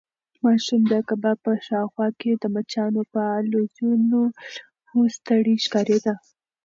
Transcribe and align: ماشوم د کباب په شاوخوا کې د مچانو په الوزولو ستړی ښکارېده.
ماشوم 0.43 0.81
د 0.91 0.93
کباب 1.09 1.37
په 1.45 1.53
شاوخوا 1.67 2.07
کې 2.19 2.31
د 2.35 2.43
مچانو 2.55 3.01
په 3.13 3.21
الوزولو 3.39 4.23
ستړی 5.15 5.55
ښکارېده. 5.65 6.13